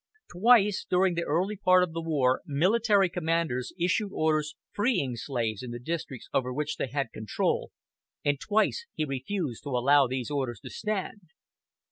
Twice 0.31 0.83
during 0.89 1.13
the 1.13 1.25
early 1.25 1.55
part 1.55 1.83
of 1.83 1.93
the 1.93 2.01
war 2.01 2.41
military 2.47 3.07
commanders 3.07 3.71
issued 3.79 4.09
orders 4.11 4.55
freeing 4.71 5.15
slaves 5.15 5.61
in 5.61 5.69
the 5.69 5.77
districts 5.77 6.27
over 6.33 6.51
which 6.51 6.77
they 6.77 6.87
had 6.87 7.11
control, 7.11 7.69
and 8.25 8.39
twice 8.39 8.87
he 8.95 9.05
refused 9.05 9.61
to 9.65 9.69
allow 9.77 10.07
these 10.07 10.31
orders 10.31 10.59
to 10.61 10.71
stand. 10.71 11.19